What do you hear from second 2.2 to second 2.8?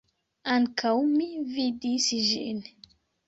ĝin.